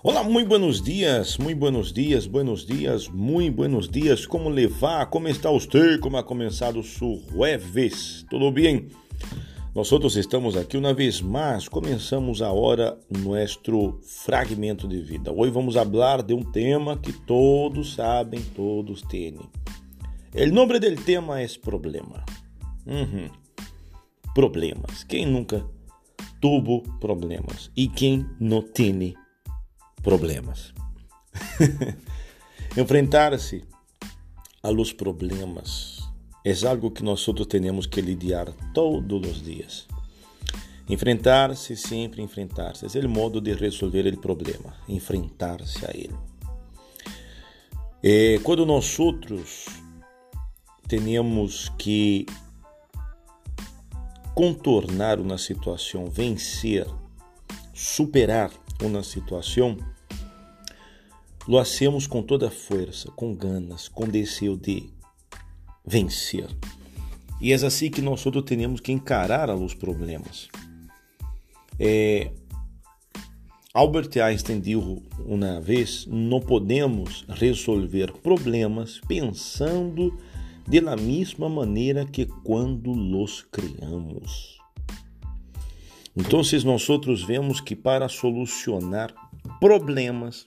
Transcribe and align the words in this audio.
Olá, 0.00 0.22
muito 0.22 0.46
buenos 0.46 0.80
dias, 0.80 1.36
muito 1.38 1.58
buenos 1.58 1.92
dias, 1.92 2.24
buenos 2.24 2.64
dias, 2.64 3.08
muito 3.08 3.56
buenos 3.56 3.88
dias. 3.88 4.26
Como 4.26 4.48
levar? 4.48 5.06
Como 5.06 5.26
está 5.26 5.50
você? 5.50 5.98
Como 5.98 6.16
ha 6.16 6.22
começado 6.22 6.80
su 6.84 7.20
jueves? 7.32 8.24
Tudo 8.30 8.48
bem? 8.52 8.86
Nós 9.74 9.88
estamos 10.14 10.56
aqui 10.56 10.76
uma 10.76 10.94
vez 10.94 11.20
mais. 11.20 11.66
Começamos 11.66 12.40
agora 12.42 12.96
nosso 13.10 13.98
fragmento 14.24 14.86
de 14.86 15.00
vida. 15.02 15.32
Hoje 15.32 15.50
vamos 15.50 15.74
falar 15.74 16.22
de 16.22 16.32
um 16.32 16.44
tema 16.44 16.96
que 16.96 17.12
todos 17.12 17.94
sabem, 17.94 18.40
todos 18.54 19.02
têm. 19.02 19.34
O 20.32 20.52
nome 20.52 20.78
do 20.78 21.02
tema 21.02 21.40
é 21.40 21.48
problema. 21.60 22.24
Uhum. 22.86 23.28
Problemas. 24.32 25.02
Quem 25.02 25.26
nunca 25.26 25.68
tuvo 26.40 26.82
problemas? 27.00 27.68
E 27.76 27.88
quem 27.88 28.24
não 28.38 28.62
tem 28.62 28.92
problemas? 28.92 29.27
Problemas. 30.08 30.72
Enfrentar-se 32.78 33.62
a 34.62 34.70
los 34.70 34.90
problemas 34.90 35.98
é 36.42 36.66
algo 36.66 36.90
que 36.90 37.02
nós 37.02 37.22
todos 37.26 37.46
temos 37.46 37.86
que 37.86 38.00
lidiar 38.00 38.50
todos 38.72 39.28
os 39.28 39.42
dias. 39.42 39.86
Enfrentar-se, 40.88 41.76
sempre 41.76 42.22
enfrentar-se, 42.22 42.86
é 42.86 43.04
o 43.04 43.08
modo 43.10 43.38
de 43.38 43.52
resolver 43.52 44.06
o 44.06 44.16
problema, 44.18 44.72
enfrentar-se 44.88 45.84
a 45.84 45.90
ele. 45.94 46.16
É, 48.02 48.40
quando 48.42 48.64
nós 48.64 48.98
outros 48.98 49.66
temos 50.88 51.68
que 51.76 52.24
contornar 54.34 55.20
uma 55.20 55.36
situação, 55.36 56.06
vencer, 56.06 56.86
superar 57.74 58.50
uma 58.82 59.02
situação, 59.02 59.76
lo 61.48 61.58
hacemos 61.58 62.06
com 62.06 62.22
toda 62.22 62.50
força, 62.50 63.10
com 63.12 63.34
ganas, 63.34 63.88
com 63.88 64.06
desejo 64.06 64.54
de 64.58 64.90
vencer. 65.84 66.46
E 67.40 67.52
é 67.52 67.54
assim 67.54 67.90
que 67.90 68.02
nós 68.02 68.22
todos 68.22 68.44
temos 68.44 68.80
que 68.80 68.92
encarar 68.92 69.48
os 69.54 69.72
problemas. 69.72 70.48
É, 71.80 72.30
Albert 73.72 74.10
Einstein 74.22 74.60
disse 74.60 75.02
uma 75.24 75.58
vez: 75.58 76.06
não 76.06 76.40
podemos 76.40 77.24
resolver 77.30 78.12
problemas 78.22 79.00
pensando 79.08 80.14
de 80.68 80.80
la 80.80 80.96
mesma 80.96 81.48
maneira 81.48 82.04
que 82.04 82.26
quando 82.26 82.92
los 82.92 83.40
criamos. 83.40 84.58
Então, 86.14 86.42
nós 86.64 86.90
outros 86.90 87.22
vemos 87.22 87.60
que 87.60 87.76
para 87.76 88.08
solucionar 88.08 89.14
problemas 89.60 90.44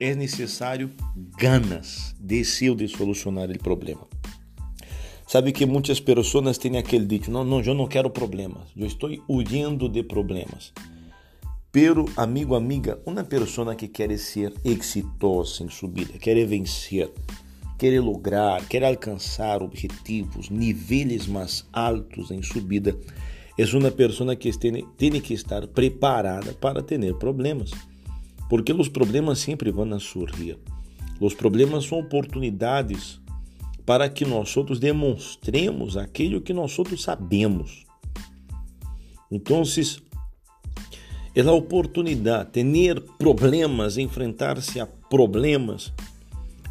é 0.00 0.14
necessário 0.14 0.90
ganas, 1.38 2.16
desejo 2.18 2.74
de 2.74 2.88
solucionar 2.88 3.50
o 3.50 3.58
problema. 3.58 4.08
Sabe 5.26 5.52
que 5.52 5.66
muitas 5.66 6.00
pessoas 6.00 6.58
têm 6.58 6.78
aquele 6.78 7.04
dito: 7.04 7.30
não, 7.30 7.44
não, 7.44 7.60
eu 7.60 7.74
não 7.74 7.86
quero 7.86 8.10
problemas, 8.10 8.62
eu 8.74 8.86
estou 8.86 9.10
huyendo 9.28 9.88
de 9.88 10.02
problemas. 10.02 10.72
Pero, 11.70 12.06
amigo, 12.16 12.56
amiga, 12.56 12.98
uma 13.06 13.22
pessoa 13.22 13.76
que 13.76 13.86
quer 13.86 14.18
ser 14.18 14.52
exitosa 14.64 15.62
em 15.62 15.68
sua 15.68 15.88
vida, 15.88 16.18
quer 16.18 16.44
vencer, 16.44 17.12
quer 17.78 18.00
lograr, 18.00 18.66
quer 18.66 18.82
alcançar 18.82 19.62
objetivos, 19.62 20.50
níveis 20.50 21.28
mais 21.28 21.64
altos 21.72 22.32
em 22.32 22.42
sua 22.42 22.60
vida, 22.60 22.98
é 23.56 23.64
uma 23.76 23.90
pessoa 23.92 24.34
que 24.34 24.50
tem 24.58 25.20
que 25.20 25.34
estar 25.34 25.68
preparada 25.68 26.52
para 26.54 26.82
ter 26.82 27.14
problemas, 27.18 27.70
porque 28.50 28.72
os 28.72 28.88
problemas 28.88 29.38
sempre 29.38 29.70
vão 29.70 29.98
surgir. 30.00 30.58
Os 31.20 31.34
problemas 31.34 31.84
são 31.84 32.00
oportunidades 32.00 33.20
para 33.86 34.08
que 34.08 34.24
nós 34.24 34.56
outros 34.56 34.80
demonstremos 34.80 35.96
aquilo 35.96 36.40
que 36.40 36.52
nós 36.52 36.76
outros 36.76 37.04
sabemos. 37.04 37.86
Então, 39.30 39.62
é 41.32 41.40
a 41.40 41.52
oportunidade, 41.52 42.50
ter 42.50 43.00
problemas, 43.18 43.96
enfrentar-se 43.96 44.80
a 44.80 44.86
problemas, 44.86 45.92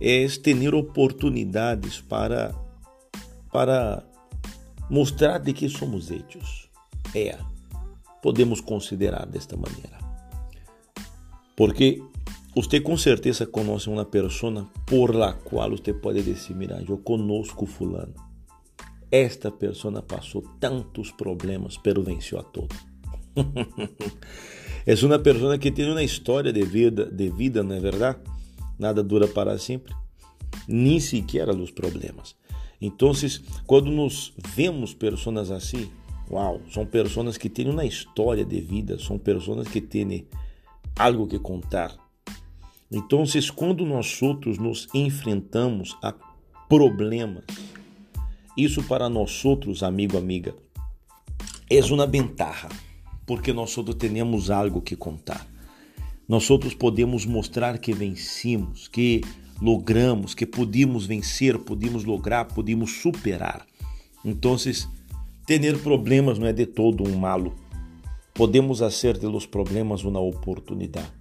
é 0.00 0.28
ter 0.28 0.74
oportunidades 0.74 2.00
para, 2.00 2.54
para 3.52 4.04
mostrar 4.88 5.38
de 5.38 5.52
que 5.52 5.68
somos 5.68 6.08
hechos. 6.12 6.70
É, 7.12 7.36
podemos 8.22 8.60
considerar 8.60 9.26
desta 9.26 9.56
maneira. 9.56 10.03
Porque 11.56 12.02
você 12.54 12.80
com 12.80 12.96
certeza 12.96 13.46
conhece 13.46 13.88
uma 13.88 14.04
pessoa 14.04 14.68
por 14.86 15.14
la 15.14 15.32
qual 15.32 15.70
você 15.70 15.92
pode 15.92 16.22
dizer, 16.22 16.54
mira, 16.54 16.82
eu 16.88 16.98
conosco 16.98 17.66
fulano. 17.66 18.14
Esta 19.10 19.50
pessoa 19.50 20.02
passou 20.02 20.42
tantos 20.58 21.10
problemas, 21.12 21.76
pero 21.76 22.02
venceu 22.02 22.38
a 22.38 22.42
todo. 22.42 22.74
é 24.86 24.94
uma 25.04 25.18
pessoa 25.18 25.56
que 25.58 25.70
tem 25.70 25.90
uma 25.90 26.02
história 26.02 26.52
de 26.52 26.62
vida, 26.64 27.06
de 27.06 27.30
vida, 27.30 27.62
não 27.62 27.76
é 27.76 27.80
verdade? 27.80 28.18
Nada 28.78 29.02
dura 29.02 29.28
para 29.28 29.56
sempre, 29.58 29.94
nem 30.66 30.98
sequer 30.98 31.48
os 31.48 31.70
problemas. 31.70 32.34
Então, 32.80 33.12
quando 33.66 33.90
nos 33.90 34.32
vemos 34.54 34.92
pessoas 34.92 35.50
assim, 35.50 35.88
Uau, 36.30 36.62
são 36.70 36.86
pessoas 36.86 37.36
que 37.36 37.50
têm 37.50 37.68
uma 37.68 37.84
história 37.84 38.44
de 38.44 38.60
vida, 38.60 38.98
são 38.98 39.18
pessoas 39.18 39.68
que 39.68 39.80
têm 39.80 40.26
algo 40.96 41.26
que 41.26 41.38
contar. 41.38 41.94
Então, 42.90 43.24
quando 43.56 43.84
nós 43.84 44.22
outros 44.22 44.58
nos 44.58 44.88
enfrentamos 44.94 45.96
a 46.02 46.14
problemas, 46.68 47.44
isso 48.56 48.82
para 48.84 49.08
nós 49.08 49.44
outros, 49.44 49.82
amigo, 49.82 50.16
amiga, 50.16 50.54
é 51.68 51.80
uma 51.92 52.06
ventaja, 52.06 52.68
porque 53.26 53.52
nós 53.52 53.76
outros 53.76 53.96
temos 53.96 54.50
algo 54.50 54.80
que 54.80 54.94
contar. 54.94 55.46
Nós 56.28 56.48
outros 56.50 56.74
podemos 56.74 57.26
mostrar 57.26 57.78
que 57.78 57.92
vencemos, 57.92 58.88
que 58.88 59.22
logramos, 59.60 60.34
que 60.34 60.46
podemos 60.46 61.06
vencer, 61.06 61.58
podemos 61.58 62.04
lograr, 62.04 62.44
podemos 62.46 62.92
superar. 62.92 63.66
Então, 64.24 64.56
Ter 65.46 65.78
problemas 65.80 66.38
não 66.38 66.46
é 66.46 66.52
de 66.52 66.64
todo 66.64 67.04
um 67.04 67.16
malo. 67.18 67.54
Podemos 68.34 68.82
hacer 68.82 69.16
de 69.16 69.28
los 69.28 69.46
problemas 69.46 70.02
uma 70.02 70.18
oportunidade. 70.18 71.12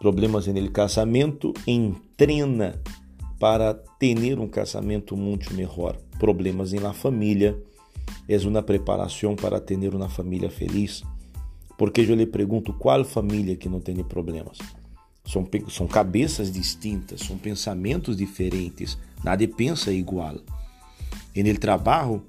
Problemas 0.00 0.46
no 0.46 0.70
casamento 0.72 1.52
entrena 1.66 2.80
para 3.38 3.74
ter 3.98 4.38
um 4.38 4.48
casamento 4.48 5.14
muito 5.14 5.52
melhor. 5.52 5.98
Problemas 6.18 6.72
na 6.72 6.94
família 6.94 7.56
é 8.26 8.36
uma 8.38 8.62
preparação 8.62 9.36
para 9.36 9.60
ter 9.60 9.94
uma 9.94 10.08
família 10.08 10.48
feliz. 10.48 11.02
Porque 11.76 12.00
eu 12.00 12.14
lhe 12.14 12.26
pergunto 12.26 12.72
qual 12.72 13.04
família 13.04 13.54
que 13.54 13.68
não 13.68 13.80
tem 13.80 14.02
problemas? 14.02 14.56
São, 15.26 15.46
são 15.68 15.86
cabeças 15.86 16.50
distintas, 16.50 17.20
são 17.20 17.36
pensamentos 17.36 18.16
diferentes, 18.16 18.96
nada 19.22 19.46
pensa 19.46 19.92
igual. 19.92 20.36
E 21.34 21.42
no 21.42 21.58
trabalho 21.58 22.22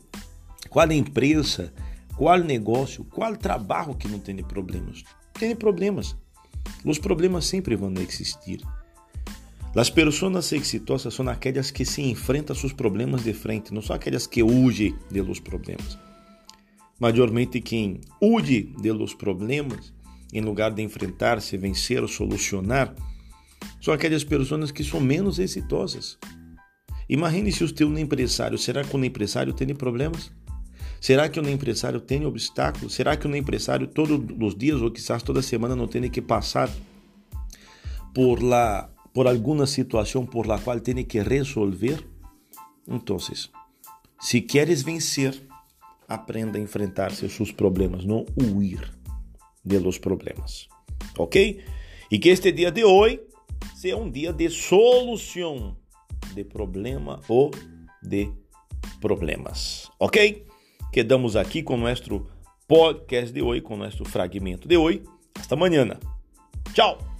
qual 0.69 0.91
empresa, 0.91 1.71
qual 2.15 2.39
negócio, 2.39 3.03
qual 3.05 3.35
trabalho 3.35 3.95
que 3.95 4.07
não 4.07 4.19
tem 4.19 4.37
problemas? 4.37 5.03
Tem 5.33 5.55
problemas. 5.55 6.15
Os 6.85 6.99
problemas 6.99 7.45
sempre 7.45 7.75
vão 7.75 7.93
existir. 7.93 8.61
As 9.75 9.89
pessoas 9.89 10.51
exitosas 10.51 11.13
são 11.13 11.27
aquelas 11.27 11.71
que 11.71 11.83
se 11.83 12.01
enfrentam 12.03 12.55
seus 12.55 12.73
problemas 12.73 13.23
de 13.23 13.33
frente, 13.33 13.73
não 13.73 13.81
são 13.81 13.95
aquelas 13.95 14.27
que 14.27 14.43
huem 14.43 14.95
de 15.09 15.21
los 15.21 15.39
problemas. 15.39 15.97
Maiormente 16.99 17.59
quem 17.59 17.99
huye 18.21 18.71
de 18.79 18.91
los 18.91 19.15
problemas, 19.15 19.91
em 20.31 20.41
lugar 20.41 20.71
de 20.71 20.83
enfrentar-se, 20.83 21.57
vencer 21.57 22.03
ou 22.03 22.07
solucionar, 22.07 22.93
são 23.81 23.93
aquelas 23.93 24.23
pessoas 24.23 24.71
que 24.71 24.83
são 24.83 25.01
menos 25.01 25.39
exitosas. 25.39 26.19
Imagine 27.09 27.51
se 27.51 27.63
o 27.63 27.73
teu 27.73 27.97
empresário, 27.97 28.57
será 28.57 28.83
que 28.83 28.95
o 28.95 29.03
empresário 29.03 29.53
tem 29.53 29.73
problemas? 29.73 30.31
Será 31.03 31.27
que 31.27 31.37
o 31.37 31.49
empresário 31.49 31.99
tem 31.99 32.25
obstáculos? 32.25 32.93
Será 32.93 33.17
que 33.17 33.27
o 33.27 33.35
empresário 33.35 33.87
todos 33.87 34.21
os 34.39 34.55
dias 34.55 34.81
ou 34.81 34.89
quizás 34.89 35.21
toda 35.21 35.41
semana 35.41 35.75
não 35.75 35.85
tem 35.85 36.09
que 36.09 36.21
passar 36.21 36.69
por 38.15 38.41
la 38.41 38.89
por 39.13 39.27
alguma 39.27 39.67
situação 39.67 40.25
por 40.25 40.47
la 40.47 40.59
qual 40.59 40.79
tem 40.79 41.03
que 41.03 41.19
resolver? 41.19 42.01
Então, 42.87 43.17
se 43.19 44.39
queres 44.39 44.81
vencer, 44.81 45.45
aprenda 46.07 46.57
a 46.57 46.61
enfrentar 46.61 47.11
seus 47.11 47.51
problemas, 47.51 48.05
não 48.05 48.25
huir 48.41 48.89
de 49.61 49.79
los 49.79 49.97
problemas. 49.97 50.69
Ok? 51.17 51.65
E 52.09 52.17
que 52.17 52.29
este 52.29 52.49
dia 52.53 52.71
de 52.71 52.85
hoje 52.85 53.19
seja 53.75 53.97
um 53.97 54.09
dia 54.09 54.31
de 54.31 54.49
solução 54.49 55.75
de 56.33 56.45
problema 56.45 57.19
ou 57.27 57.51
de 58.01 58.31
problemas. 59.01 59.91
Ok? 59.99 60.52
Quedamos 60.93 61.35
aqui 61.35 61.63
com 61.63 61.75
nosso 61.75 62.27
podcast 62.67 63.33
de 63.33 63.41
hoje, 63.41 63.61
com 63.61 63.75
nosso 63.75 64.05
fragmento 64.05 64.67
de 64.67 64.77
hoje. 64.77 65.01
Hasta 65.35 65.55
amanhã. 65.55 65.97
Tchau! 66.71 67.12